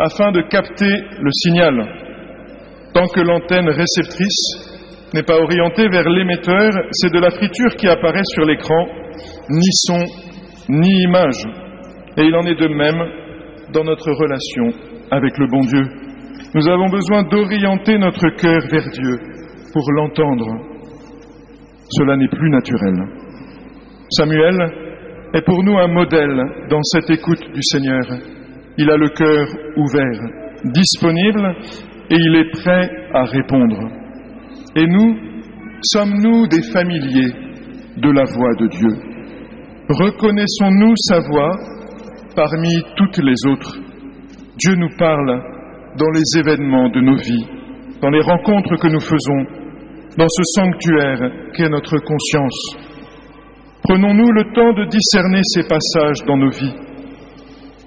afin 0.00 0.32
de 0.32 0.40
capter 0.48 0.94
le 1.20 1.30
signal. 1.30 1.76
Tant 2.94 3.06
que 3.06 3.20
l'antenne 3.20 3.68
réceptrice 3.68 4.70
n'est 5.12 5.22
pas 5.22 5.38
orientée 5.38 5.88
vers 5.88 6.08
l'émetteur, 6.08 6.70
c'est 6.92 7.12
de 7.12 7.20
la 7.20 7.30
friture 7.30 7.76
qui 7.76 7.86
apparaît 7.86 8.24
sur 8.34 8.44
l'écran, 8.46 8.86
ni 9.50 9.68
son, 9.86 10.04
ni 10.70 11.02
image. 11.02 11.44
Et 12.16 12.22
il 12.22 12.34
en 12.34 12.46
est 12.46 12.58
de 12.58 12.68
même 12.68 13.04
dans 13.72 13.84
notre 13.84 14.10
relation 14.10 14.68
avec 15.10 15.36
le 15.38 15.46
bon 15.46 15.60
Dieu. 15.60 15.82
Nous 16.54 16.68
avons 16.68 16.88
besoin 16.88 17.22
d'orienter 17.24 17.98
notre 17.98 18.28
cœur 18.36 18.60
vers 18.70 18.88
Dieu 18.90 19.18
pour 19.72 19.92
l'entendre. 19.92 20.46
Cela 21.90 22.16
n'est 22.16 22.28
plus 22.28 22.50
naturel. 22.50 22.94
Samuel 24.10 24.56
est 25.34 25.44
pour 25.44 25.62
nous 25.62 25.78
un 25.78 25.88
modèle 25.88 26.42
dans 26.70 26.82
cette 26.82 27.10
écoute 27.10 27.42
du 27.52 27.62
Seigneur. 27.62 28.00
Il 28.82 28.90
a 28.90 28.96
le 28.96 29.10
cœur 29.10 29.46
ouvert, 29.76 30.72
disponible, 30.72 31.54
et 32.08 32.16
il 32.16 32.34
est 32.36 32.50
prêt 32.50 32.88
à 33.12 33.24
répondre. 33.24 33.76
Et 34.74 34.86
nous, 34.86 35.16
sommes-nous 35.82 36.46
des 36.46 36.62
familiers 36.72 37.30
de 37.98 38.10
la 38.10 38.24
voix 38.24 38.54
de 38.58 38.66
Dieu? 38.68 38.88
Reconnaissons-nous 39.86 40.94
sa 40.96 41.20
voix 41.20 41.50
parmi 42.34 42.82
toutes 42.96 43.18
les 43.18 43.36
autres? 43.52 43.76
Dieu 44.56 44.76
nous 44.76 44.96
parle 44.96 45.28
dans 45.98 46.10
les 46.14 46.38
événements 46.38 46.88
de 46.88 47.02
nos 47.02 47.16
vies, 47.16 47.46
dans 48.00 48.08
les 48.08 48.22
rencontres 48.22 48.76
que 48.80 48.88
nous 48.88 49.00
faisons, 49.00 49.44
dans 50.16 50.26
ce 50.26 50.42
sanctuaire 50.54 51.20
qu'est 51.52 51.68
notre 51.68 51.98
conscience. 51.98 52.76
Prenons-nous 53.82 54.32
le 54.32 54.44
temps 54.54 54.72
de 54.72 54.88
discerner 54.88 55.42
ces 55.44 55.68
passages 55.68 56.24
dans 56.26 56.38
nos 56.38 56.50
vies. 56.50 56.89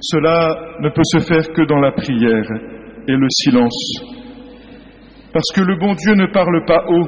Cela 0.03 0.77
ne 0.81 0.89
peut 0.89 1.05
se 1.05 1.19
faire 1.19 1.47
que 1.55 1.65
dans 1.65 1.79
la 1.79 1.93
prière 1.93 2.49
et 3.07 3.15
le 3.15 3.27
silence. 3.29 4.03
Parce 5.31 5.49
que 5.55 5.61
le 5.61 5.77
bon 5.79 5.93
Dieu 5.93 6.13
ne 6.13 6.27
parle 6.27 6.65
pas 6.65 6.83
haut, 6.89 7.07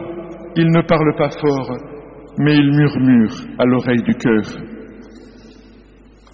il 0.55 0.67
ne 0.71 0.81
parle 0.87 1.13
pas 1.17 1.29
fort, 1.29 1.75
mais 2.37 2.55
il 2.55 2.71
murmure 2.71 3.35
à 3.59 3.65
l'oreille 3.65 4.01
du 4.01 4.13
cœur. 4.13 4.43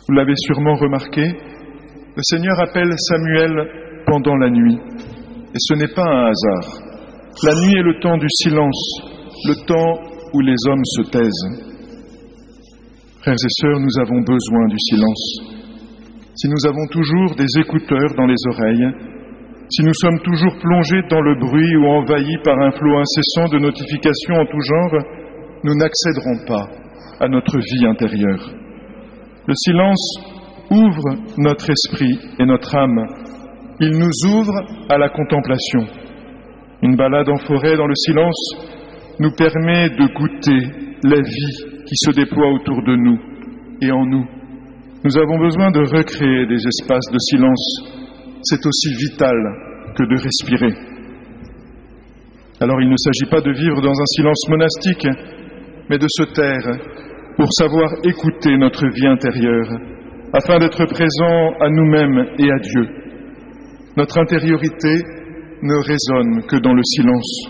Vous 0.08 0.14
l'avez 0.14 0.36
sûrement 0.36 0.76
remarqué, 0.76 1.24
le 1.24 2.22
Seigneur 2.22 2.60
appelle 2.62 2.94
Samuel 2.96 4.04
pendant 4.06 4.36
la 4.36 4.52
nuit. 4.52 4.78
Et 5.54 5.58
ce 5.58 5.74
n'est 5.74 5.94
pas 5.96 6.06
un 6.06 6.28
hasard. 6.28 6.80
La 7.44 7.54
nuit 7.56 7.80
est 7.80 7.84
le 7.84 8.00
temps 8.02 8.18
du 8.18 8.28
silence, 8.30 9.02
le 9.48 9.66
temps 9.66 10.00
où 10.34 10.42
les 10.42 10.56
hommes 10.68 10.86
se 10.86 11.10
taisent. 11.10 11.72
Frères 13.22 13.34
et 13.34 13.54
sœurs, 13.62 13.80
nous 13.80 14.00
avons 14.00 14.22
besoin 14.22 14.68
du 14.68 14.78
silence. 14.78 15.51
Si 16.36 16.48
nous 16.48 16.66
avons 16.66 16.88
toujours 16.88 17.36
des 17.36 17.60
écouteurs 17.60 18.16
dans 18.16 18.26
les 18.26 18.40
oreilles, 18.48 18.88
si 19.70 19.84
nous 19.84 19.94
sommes 19.94 20.20
toujours 20.20 20.56
plongés 20.60 21.02
dans 21.10 21.22
le 21.22 21.36
bruit 21.36 21.76
ou 21.78 21.86
envahis 21.88 22.38
par 22.44 22.58
un 22.60 22.72
flot 22.72 23.00
incessant 23.00 23.50
de 23.50 23.60
notifications 23.60 24.36
en 24.36 24.46
tout 24.46 24.62
genre, 24.62 24.98
nous 25.64 25.76
n'accéderons 25.76 26.46
pas 26.48 26.68
à 27.20 27.28
notre 27.28 27.58
vie 27.58 27.86
intérieure. 27.86 28.50
Le 29.48 29.54
silence 29.56 30.20
ouvre 30.72 31.16
notre 31.38 31.70
esprit 31.70 32.18
et 32.40 32.46
notre 32.46 32.76
âme. 32.76 33.06
Il 33.82 33.92
nous 33.98 34.32
ouvre 34.34 34.56
à 34.90 34.98
la 34.98 35.10
contemplation. 35.10 35.86
Une 36.82 36.96
balade 36.96 37.30
en 37.30 37.38
forêt 37.38 37.76
dans 37.76 37.88
le 37.88 37.96
silence 37.96 38.56
nous 39.20 39.32
permet 39.32 39.90
de 39.90 40.14
goûter 40.14 40.98
la 41.04 41.22
vie 41.22 41.84
qui 41.86 41.96
se 41.96 42.12
déploie 42.12 42.52
autour 42.52 42.82
de 42.84 42.96
nous 42.96 43.20
et 43.82 43.92
en 43.92 44.06
nous. 44.06 44.41
Nous 45.04 45.18
avons 45.18 45.40
besoin 45.40 45.72
de 45.72 45.80
recréer 45.80 46.46
des 46.46 46.62
espaces 46.62 47.10
de 47.12 47.18
silence. 47.18 47.82
C'est 48.44 48.64
aussi 48.64 48.94
vital 49.10 49.34
que 49.98 50.04
de 50.04 50.14
respirer. 50.22 50.74
Alors 52.62 52.80
il 52.80 52.88
ne 52.88 52.96
s'agit 52.98 53.30
pas 53.32 53.42
de 53.42 53.52
vivre 53.52 53.82
dans 53.82 54.00
un 54.00 54.06
silence 54.06 54.48
monastique, 54.48 55.08
mais 55.90 55.98
de 55.98 56.06
se 56.08 56.24
taire 56.34 56.78
pour 57.36 57.52
savoir 57.52 57.90
écouter 58.04 58.56
notre 58.58 58.88
vie 58.94 59.08
intérieure, 59.08 59.70
afin 60.34 60.60
d'être 60.60 60.86
présent 60.86 61.52
à 61.60 61.70
nous-mêmes 61.70 62.36
et 62.38 62.52
à 62.52 62.60
Dieu. 62.60 62.88
Notre 63.98 64.20
intériorité 64.20 65.02
ne 65.64 65.78
résonne 65.84 66.46
que 66.46 66.58
dans 66.58 66.76
le 66.76 66.84
silence. 66.84 67.50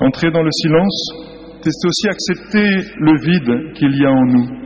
Entrer 0.00 0.30
dans 0.30 0.42
le 0.42 0.52
silence, 0.52 1.14
c'est 1.62 1.88
aussi 1.88 2.08
accepter 2.08 2.92
le 2.98 3.18
vide 3.22 3.72
qu'il 3.72 3.96
y 3.98 4.04
a 4.04 4.10
en 4.10 4.26
nous 4.26 4.63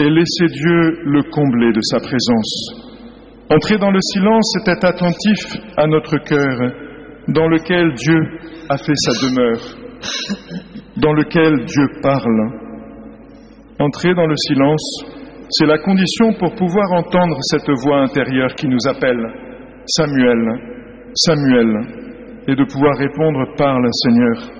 et 0.00 0.08
laisser 0.08 0.46
Dieu 0.46 1.02
le 1.04 1.22
combler 1.30 1.72
de 1.72 1.80
sa 1.82 1.98
présence. 1.98 2.88
Entrer 3.50 3.78
dans 3.78 3.90
le 3.90 4.00
silence, 4.00 4.52
c'est 4.52 4.70
être 4.70 4.84
attentif 4.84 5.40
à 5.76 5.86
notre 5.86 6.18
cœur, 6.18 6.56
dans 7.28 7.48
lequel 7.48 7.92
Dieu 7.94 8.20
a 8.68 8.76
fait 8.76 8.94
sa 8.94 9.12
demeure, 9.26 9.60
dans 10.96 11.12
lequel 11.12 11.64
Dieu 11.64 11.86
parle. 12.02 12.68
Entrer 13.80 14.14
dans 14.14 14.26
le 14.26 14.36
silence, 14.36 15.04
c'est 15.50 15.66
la 15.66 15.78
condition 15.78 16.34
pour 16.38 16.54
pouvoir 16.54 16.92
entendre 16.92 17.38
cette 17.42 17.70
voix 17.82 18.02
intérieure 18.02 18.54
qui 18.54 18.68
nous 18.68 18.86
appelle, 18.88 19.24
Samuel, 19.86 21.10
Samuel, 21.14 21.98
et 22.46 22.54
de 22.54 22.64
pouvoir 22.64 22.96
répondre, 22.98 23.54
parle 23.56 23.88
Seigneur, 23.92 24.50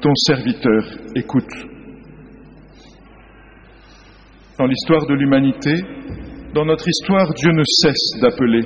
ton 0.00 0.14
serviteur 0.26 0.82
écoute. 1.14 1.73
Dans 4.56 4.66
l'histoire 4.66 5.04
de 5.06 5.14
l'humanité, 5.14 5.74
dans 6.54 6.64
notre 6.64 6.86
histoire, 6.88 7.26
Dieu 7.34 7.50
ne 7.50 7.64
cesse 7.64 8.20
d'appeler, 8.20 8.62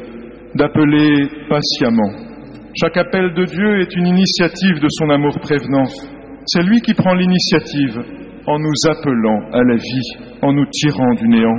d'appeler 0.54 1.26
patiemment. 1.48 2.12
Chaque 2.78 2.98
appel 2.98 3.32
de 3.32 3.44
Dieu 3.44 3.80
est 3.80 3.96
une 3.96 4.06
initiative 4.06 4.80
de 4.80 4.88
son 4.90 5.08
amour 5.08 5.38
prévenant. 5.40 5.86
C'est 6.44 6.62
lui 6.62 6.82
qui 6.82 6.92
prend 6.92 7.14
l'initiative 7.14 8.00
en 8.46 8.58
nous 8.58 8.90
appelant 8.90 9.40
à 9.54 9.62
la 9.62 9.76
vie, 9.76 10.36
en 10.42 10.52
nous 10.52 10.66
tirant 10.70 11.14
du 11.14 11.28
néant. 11.28 11.58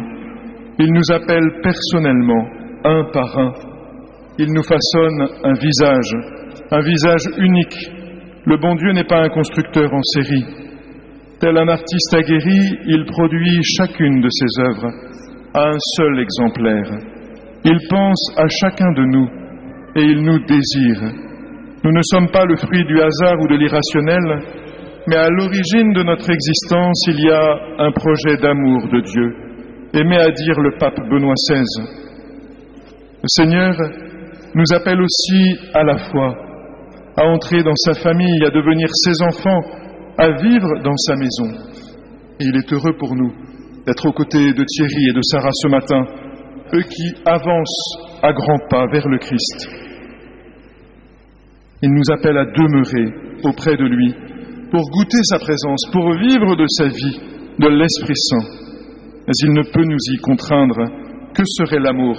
Il 0.77 0.93
nous 0.93 1.11
appelle 1.11 1.49
personnellement, 1.63 2.45
un 2.85 3.03
par 3.11 3.35
un. 3.35 3.53
Il 4.37 4.53
nous 4.53 4.63
façonne 4.63 5.27
un 5.43 5.53
visage, 5.53 6.11
un 6.69 6.81
visage 6.81 7.25
unique. 7.39 7.91
Le 8.45 8.57
bon 8.57 8.75
Dieu 8.75 8.91
n'est 8.91 9.09
pas 9.09 9.23
un 9.23 9.29
constructeur 9.29 9.91
en 9.91 10.03
série. 10.03 10.45
Tel 11.39 11.57
un 11.57 11.69
artiste 11.69 12.13
aguerri, 12.13 12.77
il 12.85 13.05
produit 13.05 13.63
chacune 13.77 14.19
de 14.19 14.27
ses 14.29 14.61
œuvres 14.61 14.91
à 15.53 15.69
un 15.69 15.79
seul 15.95 16.19
exemplaire. 16.19 16.91
Il 17.63 17.77
pense 17.89 18.33
à 18.35 18.45
chacun 18.47 18.91
de 18.91 19.05
nous 19.05 19.29
et 19.95 20.03
il 20.03 20.21
nous 20.21 20.39
désire. 20.39 21.01
Nous 21.81 21.91
ne 21.91 22.01
sommes 22.11 22.29
pas 22.29 22.43
le 22.43 22.57
fruit 22.57 22.83
du 22.83 22.99
hasard 22.99 23.39
ou 23.39 23.47
de 23.47 23.55
l'irrationnel, 23.55 24.19
mais 25.07 25.15
à 25.15 25.29
l'origine 25.29 25.93
de 25.93 26.03
notre 26.03 26.29
existence, 26.29 27.05
il 27.07 27.23
y 27.23 27.31
a 27.31 27.85
un 27.87 27.91
projet 27.93 28.35
d'amour 28.35 28.89
de 28.91 28.99
Dieu, 28.99 29.33
aimé 29.93 30.17
à 30.17 30.31
dire 30.31 30.59
le 30.59 30.77
pape 30.77 30.99
Benoît 31.09 31.35
XVI. 31.35 31.63
Le 33.23 33.27
Seigneur 33.27 33.73
nous 34.55 34.75
appelle 34.75 35.01
aussi 35.01 35.57
à 35.73 35.83
la 35.83 35.97
foi, 35.97 36.35
à 37.15 37.25
entrer 37.27 37.63
dans 37.63 37.75
sa 37.75 37.93
famille, 37.93 38.43
à 38.45 38.49
devenir 38.49 38.89
ses 38.91 39.23
enfants, 39.23 39.61
à 40.19 40.31
vivre 40.31 40.83
dans 40.83 40.97
sa 40.97 41.15
maison. 41.15 41.47
Il 42.41 42.55
est 42.57 42.73
heureux 42.73 42.93
pour 42.99 43.15
nous 43.15 43.31
d'être 43.85 44.05
aux 44.05 44.11
côtés 44.11 44.51
de 44.51 44.65
Thierry 44.65 45.09
et 45.09 45.13
de 45.13 45.21
Sarah 45.21 45.49
ce 45.53 45.67
matin, 45.69 46.03
eux 46.73 46.83
qui 46.83 47.15
avancent 47.25 48.19
à 48.21 48.33
grands 48.33 48.67
pas 48.69 48.85
vers 48.91 49.07
le 49.07 49.17
Christ. 49.17 49.69
Il 51.81 51.91
nous 51.91 52.11
appelle 52.11 52.37
à 52.37 52.45
demeurer 52.45 53.13
auprès 53.45 53.77
de 53.77 53.85
lui 53.85 54.13
pour 54.69 54.81
goûter 54.91 55.23
sa 55.23 55.39
présence, 55.39 55.85
pour 55.93 56.11
vivre 56.11 56.55
de 56.57 56.65
sa 56.67 56.87
vie, 56.87 57.19
de 57.57 57.67
l'Esprit 57.69 58.15
Saint. 58.15 58.47
Mais 59.25 59.33
il 59.43 59.53
ne 59.53 59.63
peut 59.71 59.85
nous 59.85 60.03
y 60.13 60.17
contraindre. 60.17 60.83
Que 61.33 61.43
serait 61.45 61.79
l'amour 61.79 62.17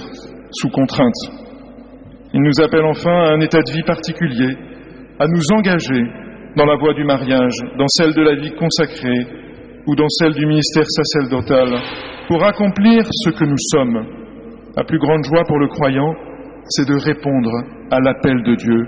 sous 0.53 0.71
contrainte? 0.71 1.21
Il 2.32 2.41
nous 2.41 2.64
appelle 2.64 2.85
enfin 2.87 3.25
à 3.25 3.35
un 3.35 3.41
état 3.41 3.61
de 3.61 3.73
vie 3.73 3.82
particulier, 3.82 4.56
à 5.19 5.26
nous 5.26 5.43
engager 5.52 6.02
dans 6.56 6.67
la 6.67 6.76
voie 6.76 6.94
du 6.94 7.05
mariage, 7.05 7.55
dans 7.79 7.88
celle 7.88 8.14
de 8.14 8.23
la 8.23 8.35
vie 8.35 8.52
consacrée 8.52 9.26
ou 9.87 9.94
dans 9.94 10.08
celle 10.08 10.35
du 10.35 10.47
ministère 10.47 10.85
sacerdotal, 10.87 11.69
pour 12.29 12.44
accomplir 12.44 13.05
ce 13.11 13.31
que 13.31 13.44
nous 13.44 13.58
sommes. 13.70 14.06
La 14.76 14.85
plus 14.85 14.99
grande 14.99 15.25
joie 15.25 15.44
pour 15.47 15.58
le 15.58 15.69
croyant, 15.69 16.14
c'est 16.69 16.88
de 16.88 16.94
répondre 16.94 17.50
à 17.91 17.99
l'appel 18.00 18.43
de 18.43 18.55
Dieu, 18.55 18.87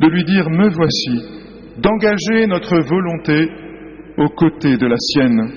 de 0.00 0.08
lui 0.08 0.24
dire 0.24 0.48
Me 0.50 0.68
voici, 0.68 1.22
d'engager 1.78 2.46
notre 2.46 2.78
volonté 2.86 3.48
aux 4.18 4.28
côtés 4.28 4.76
de 4.76 4.86
la 4.86 4.96
sienne. 4.98 5.50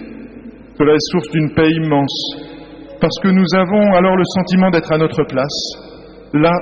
Cela 0.78 0.94
est 0.94 1.12
source 1.12 1.30
d'une 1.32 1.54
paix 1.54 1.70
immense, 1.70 2.38
parce 3.02 3.20
que 3.22 3.30
nous 3.30 3.46
avons 3.56 3.94
alors 3.94 4.16
le 4.16 4.24
sentiment 4.26 4.70
d'être 4.70 4.92
à 4.92 4.98
notre 4.98 5.24
place, 5.26 6.32
là 6.34 6.54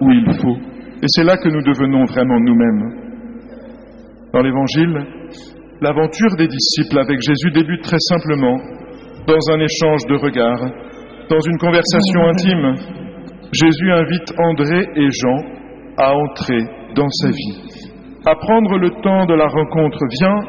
où 0.00 0.10
il 0.10 0.32
faut. 0.40 0.56
Et 1.02 1.06
c'est 1.08 1.24
là 1.24 1.36
que 1.36 1.48
nous 1.48 1.62
devenons 1.62 2.04
vraiment 2.04 2.38
nous-mêmes. 2.40 3.11
Dans 4.32 4.40
l'Évangile, 4.40 4.96
l'aventure 5.82 6.36
des 6.38 6.48
disciples 6.48 6.98
avec 6.98 7.20
Jésus 7.20 7.50
débute 7.52 7.82
très 7.82 8.00
simplement, 8.00 8.56
dans 9.26 9.52
un 9.52 9.60
échange 9.60 10.06
de 10.08 10.16
regards, 10.16 10.64
dans 11.28 11.40
une 11.40 11.58
conversation 11.58 12.20
intime. 12.28 12.74
Jésus 13.52 13.92
invite 13.92 14.32
André 14.38 14.88
et 14.96 15.08
Jean 15.10 15.38
à 15.98 16.14
entrer 16.16 16.64
dans 16.94 17.08
sa 17.08 17.28
vie, 17.28 17.92
à 18.24 18.34
prendre 18.34 18.78
le 18.78 18.88
temps 19.02 19.26
de 19.26 19.34
la 19.34 19.46
rencontre. 19.46 19.98
Viens 20.20 20.40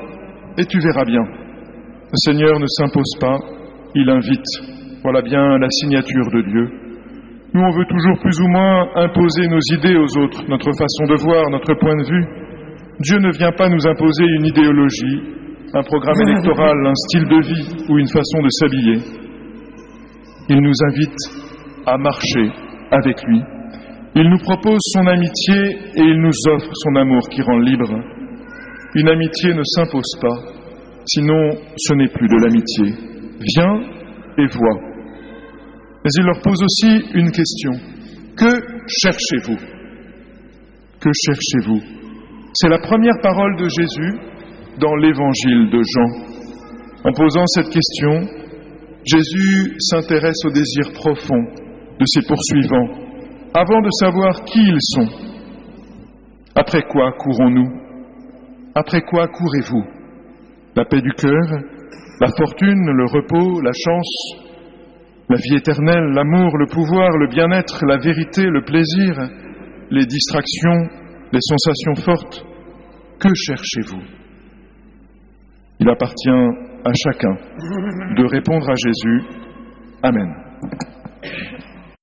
et 0.58 0.66
tu 0.66 0.80
verras 0.80 1.04
bien. 1.04 1.22
Le 1.22 2.18
Seigneur 2.24 2.60
ne 2.60 2.68
s'impose 2.68 3.18
pas, 3.20 3.38
il 3.96 4.10
invite. 4.10 4.46
Voilà 5.04 5.22
bien 5.22 5.58
la 5.58 5.68
signature 5.70 6.32
de 6.32 6.42
Dieu. 6.42 6.70
Nous, 7.54 7.62
on 7.62 7.72
veut 7.72 7.86
toujours 7.86 8.18
plus 8.22 8.40
ou 8.40 8.48
moins 8.48 8.88
imposer 8.96 9.48
nos 9.48 9.60
idées 9.76 9.98
aux 9.98 10.18
autres, 10.24 10.42
notre 10.48 10.72
façon 10.72 11.04
de 11.10 11.22
voir, 11.22 11.50
notre 11.50 11.74
point 11.74 11.96
de 11.98 12.08
vue. 12.10 12.43
Dieu 13.00 13.18
ne 13.18 13.32
vient 13.32 13.52
pas 13.58 13.70
nous 13.70 13.88
imposer 13.88 14.24
une 14.24 14.46
idéologie, 14.46 15.22
un 15.74 15.84
programme 15.84 16.22
électoral, 16.28 16.76
un 16.86 16.94
style 16.94 17.26
de 17.26 17.42
vie 17.42 17.86
ou 17.90 17.98
une 17.98 18.08
façon 18.08 18.42
de 18.42 18.50
s'habiller. 18.50 19.00
Il 20.50 20.62
nous 20.62 20.74
invite 20.88 21.18
à 21.88 21.98
marcher 21.98 22.52
avec 22.92 23.24
lui. 23.24 23.42
Il 24.16 24.30
nous 24.30 24.38
propose 24.38 24.80
son 24.94 25.08
amitié 25.08 25.56
et 25.96 26.02
il 26.02 26.22
nous 26.22 26.54
offre 26.54 26.70
son 26.72 26.96
amour 26.96 27.22
qui 27.32 27.42
rend 27.42 27.58
libre. 27.58 27.90
Une 28.96 29.10
amitié 29.10 29.56
ne 29.56 29.64
s'impose 29.64 30.20
pas, 30.22 30.38
sinon 31.06 31.50
ce 31.76 31.94
n'est 31.96 32.10
plus 32.10 32.28
de 32.28 32.46
l'amitié. 32.46 32.94
Viens 33.56 33.82
et 34.38 34.46
vois. 34.46 34.80
Mais 36.04 36.12
il 36.16 36.26
leur 36.26 36.42
pose 36.42 36.62
aussi 36.62 37.06
une 37.16 37.32
question. 37.32 37.72
Que 38.38 38.62
cherchez-vous? 39.02 39.58
Que 41.00 41.10
cherchez-vous? 41.26 42.03
C'est 42.56 42.70
la 42.70 42.78
première 42.78 43.20
parole 43.24 43.56
de 43.58 43.68
Jésus 43.68 44.14
dans 44.80 44.96
l'évangile 44.96 45.72
de 45.72 45.82
Jean. 45.82 46.10
En 47.04 47.12
posant 47.12 47.48
cette 47.48 47.70
question, 47.70 48.28
Jésus 49.06 49.76
s'intéresse 49.80 50.38
au 50.46 50.52
désir 50.52 50.92
profond 50.94 51.44
de 52.00 52.06
ses 52.06 52.22
poursuivants 52.28 52.90
avant 53.56 53.82
de 53.82 53.90
savoir 54.00 54.44
qui 54.46 54.60
ils 54.60 54.78
sont. 54.82 55.10
Après 56.56 56.84
quoi 56.84 57.12
courons-nous? 57.14 57.72
Après 58.76 59.02
quoi 59.02 59.28
courez-vous? 59.28 59.84
La 60.76 60.86
paix 60.86 61.02
du 61.02 61.12
cœur, 61.14 61.48
la 62.22 62.30
fortune, 62.38 62.86
le 62.86 63.06
repos, 63.06 63.62
la 63.62 63.72
chance, 63.74 64.36
la 65.28 65.38
vie 65.38 65.56
éternelle, 65.56 66.14
l'amour, 66.14 66.56
le 66.58 66.68
pouvoir, 66.68 67.10
le 67.18 67.30
bien-être, 67.30 67.84
la 67.88 67.98
vérité, 67.98 68.44
le 68.44 68.64
plaisir, 68.64 69.28
les 69.90 70.06
distractions, 70.06 71.03
les 71.34 71.40
sensations 71.42 71.96
fortes. 72.06 72.46
Que 73.20 73.30
cherchez-vous? 73.34 74.04
Il 75.80 75.90
appartient 75.90 76.30
à 76.30 76.94
chacun 76.94 77.34
de 78.16 78.26
répondre 78.32 78.70
à 78.70 78.76
Jésus. 78.76 79.22
Amen. 80.04 80.30